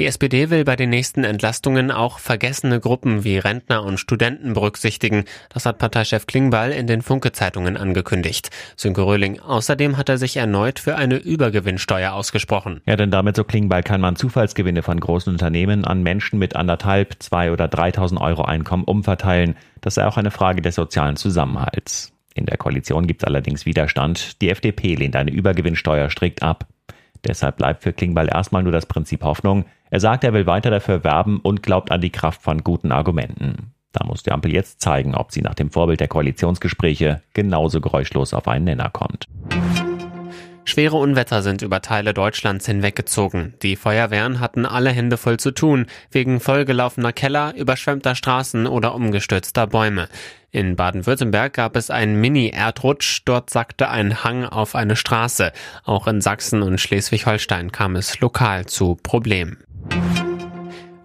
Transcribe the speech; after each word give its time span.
Die 0.00 0.06
SPD 0.06 0.48
will 0.48 0.64
bei 0.64 0.76
den 0.76 0.88
nächsten 0.88 1.24
Entlastungen 1.24 1.90
auch 1.90 2.20
vergessene 2.20 2.80
Gruppen 2.80 3.22
wie 3.22 3.36
Rentner 3.36 3.84
und 3.84 4.00
Studenten 4.00 4.54
berücksichtigen. 4.54 5.26
Das 5.50 5.66
hat 5.66 5.76
Parteichef 5.76 6.26
Klingbeil 6.26 6.72
in 6.72 6.86
den 6.86 7.02
Funke-Zeitungen 7.02 7.76
angekündigt. 7.76 8.48
Sönke 8.76 9.02
Röhling. 9.02 9.40
Außerdem 9.40 9.98
hat 9.98 10.08
er 10.08 10.16
sich 10.16 10.38
erneut 10.38 10.78
für 10.78 10.96
eine 10.96 11.16
Übergewinnsteuer 11.16 12.14
ausgesprochen. 12.14 12.80
Ja, 12.86 12.96
denn 12.96 13.10
damit 13.10 13.36
so 13.36 13.44
Klingbeil 13.44 13.82
kann 13.82 14.00
man 14.00 14.16
Zufallsgewinne 14.16 14.82
von 14.82 14.98
großen 14.98 15.30
Unternehmen 15.30 15.84
an 15.84 16.02
Menschen 16.02 16.38
mit 16.38 16.56
anderthalb, 16.56 17.16
zwei 17.22 17.52
oder 17.52 17.66
3.000 17.66 18.22
Euro 18.22 18.46
Einkommen 18.46 18.84
umverteilen. 18.84 19.54
Das 19.82 19.96
sei 19.96 20.06
auch 20.06 20.16
eine 20.16 20.30
Frage 20.30 20.62
des 20.62 20.76
sozialen 20.76 21.16
Zusammenhalts. 21.16 22.10
In 22.32 22.46
der 22.46 22.56
Koalition 22.56 23.06
gibt 23.06 23.22
es 23.22 23.26
allerdings 23.26 23.66
Widerstand. 23.66 24.40
Die 24.40 24.48
FDP 24.48 24.94
lehnt 24.94 25.14
eine 25.14 25.30
Übergewinnsteuer 25.30 26.08
strikt 26.08 26.42
ab. 26.42 26.66
Deshalb 27.26 27.58
bleibt 27.58 27.82
für 27.82 27.92
Klingbeil 27.92 28.28
erstmal 28.28 28.62
nur 28.62 28.72
das 28.72 28.86
Prinzip 28.86 29.24
Hoffnung. 29.24 29.66
Er 29.90 30.00
sagt, 30.00 30.22
er 30.22 30.32
will 30.32 30.46
weiter 30.46 30.70
dafür 30.70 31.02
werben 31.02 31.40
und 31.40 31.62
glaubt 31.62 31.90
an 31.90 32.00
die 32.00 32.10
Kraft 32.10 32.42
von 32.42 32.62
guten 32.62 32.92
Argumenten. 32.92 33.72
Da 33.92 34.04
muss 34.06 34.22
die 34.22 34.30
Ampel 34.30 34.52
jetzt 34.52 34.80
zeigen, 34.80 35.16
ob 35.16 35.32
sie 35.32 35.42
nach 35.42 35.54
dem 35.54 35.70
Vorbild 35.70 35.98
der 35.98 36.06
Koalitionsgespräche 36.06 37.22
genauso 37.34 37.80
geräuschlos 37.80 38.32
auf 38.32 38.46
einen 38.46 38.66
Nenner 38.66 38.90
kommt. 38.90 39.26
Schwere 40.64 40.98
Unwetter 40.98 41.42
sind 41.42 41.62
über 41.62 41.82
Teile 41.82 42.14
Deutschlands 42.14 42.66
hinweggezogen. 42.66 43.54
Die 43.62 43.74
Feuerwehren 43.74 44.38
hatten 44.38 44.66
alle 44.66 44.90
Hände 44.90 45.16
voll 45.16 45.38
zu 45.38 45.50
tun, 45.50 45.86
wegen 46.12 46.38
vollgelaufener 46.38 47.12
Keller, 47.12 47.54
überschwemmter 47.56 48.14
Straßen 48.14 48.68
oder 48.68 48.94
umgestürzter 48.94 49.66
Bäume. 49.66 50.08
In 50.52 50.76
Baden-Württemberg 50.76 51.54
gab 51.54 51.74
es 51.74 51.90
einen 51.90 52.20
Mini-Erdrutsch, 52.20 53.22
dort 53.24 53.50
sackte 53.50 53.88
ein 53.88 54.22
Hang 54.22 54.44
auf 54.44 54.76
eine 54.76 54.94
Straße. 54.94 55.50
Auch 55.82 56.06
in 56.06 56.20
Sachsen 56.20 56.62
und 56.62 56.80
Schleswig-Holstein 56.80 57.72
kam 57.72 57.96
es 57.96 58.20
lokal 58.20 58.66
zu 58.66 58.96
Problemen. 59.02 59.58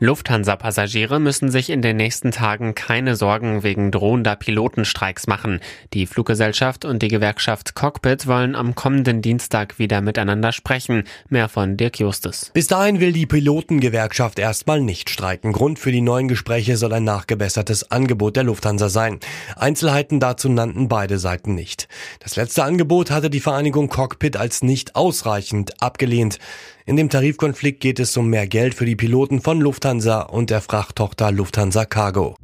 Lufthansa-Passagiere 0.01 1.21
müssen 1.21 1.49
sich 1.49 1.69
in 1.69 1.81
den 1.81 1.95
nächsten 1.95 2.31
Tagen 2.31 2.75
keine 2.75 3.15
Sorgen 3.15 3.63
wegen 3.63 3.91
drohender 3.91 4.35
Pilotenstreiks 4.35 5.25
machen. 5.25 5.61
Die 5.93 6.05
Fluggesellschaft 6.05 6.83
und 6.83 7.01
die 7.01 7.07
Gewerkschaft 7.07 7.75
Cockpit 7.75 8.27
wollen 8.27 8.55
am 8.55 8.75
kommenden 8.75 9.21
Dienstag 9.21 9.79
wieder 9.79 10.01
miteinander 10.01 10.51
sprechen. 10.51 11.05
Mehr 11.29 11.47
von 11.47 11.77
Dirk 11.77 11.97
Justus. 11.99 12.51
Bis 12.53 12.67
dahin 12.67 12.99
will 12.99 13.13
die 13.13 13.25
Pilotengewerkschaft 13.25 14.37
erstmal 14.37 14.81
nicht 14.81 15.09
streiken. 15.09 15.53
Grund 15.53 15.79
für 15.79 15.93
die 15.93 16.01
neuen 16.01 16.27
Gespräche 16.27 16.75
soll 16.75 16.91
ein 16.91 17.05
nachgebessertes 17.05 17.89
Angebot 17.89 18.35
der 18.35 18.43
Lufthansa 18.43 18.89
sein. 18.89 19.21
Einzelheiten 19.55 20.19
dazu 20.19 20.49
nannten 20.49 20.89
beide 20.89 21.19
Seiten 21.19 21.55
nicht. 21.55 21.87
Das 22.19 22.35
letzte 22.35 22.65
Angebot 22.65 23.11
hatte 23.11 23.29
die 23.29 23.39
Vereinigung 23.39 23.87
Cockpit 23.87 24.35
als 24.35 24.61
nicht 24.61 24.97
ausreichend 24.97 25.81
abgelehnt. 25.81 26.39
In 26.87 26.97
dem 26.97 27.09
Tarifkonflikt 27.09 27.79
geht 27.79 27.99
es 27.99 28.15
um 28.15 28.29
mehr 28.29 28.45
Geld 28.45 28.75
für 28.75 28.85
die 28.85 28.95
Piloten 28.95 29.41
von 29.41 29.59
Lufthansa 29.59 30.21
und 30.21 30.51
der 30.51 30.61
Frachttochter 30.61 31.31
Lufthansa 31.31 31.85
Cargo. 31.85 32.35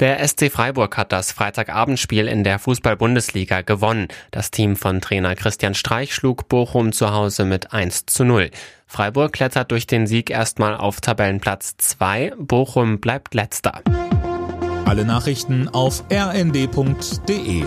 Der 0.00 0.26
SC 0.26 0.50
Freiburg 0.50 0.96
hat 0.96 1.12
das 1.12 1.30
Freitagabendspiel 1.30 2.26
in 2.26 2.42
der 2.42 2.58
Fußball-Bundesliga 2.58 3.62
gewonnen. 3.62 4.08
Das 4.32 4.50
Team 4.50 4.74
von 4.74 5.00
Trainer 5.00 5.36
Christian 5.36 5.74
Streich 5.74 6.14
schlug 6.14 6.48
Bochum 6.48 6.92
zu 6.92 7.12
Hause 7.12 7.44
mit 7.44 7.72
1 7.72 8.06
zu 8.06 8.24
0. 8.24 8.50
Freiburg 8.88 9.32
klettert 9.32 9.70
durch 9.70 9.86
den 9.86 10.08
Sieg 10.08 10.28
erstmal 10.28 10.76
auf 10.76 11.00
Tabellenplatz 11.00 11.76
2. 11.78 12.32
Bochum 12.38 12.98
bleibt 12.98 13.34
letzter. 13.34 13.82
Alle 14.84 15.04
Nachrichten 15.04 15.68
auf 15.68 16.02
rnd.de 16.12 17.64